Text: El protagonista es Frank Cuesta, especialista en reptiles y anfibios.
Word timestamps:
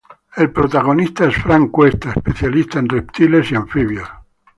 El 0.35 0.49
protagonista 0.51 1.25
es 1.25 1.35
Frank 1.35 1.69
Cuesta, 1.69 2.09
especialista 2.15 2.79
en 2.79 2.89
reptiles 2.89 3.51
y 3.51 3.55
anfibios. 3.55 4.09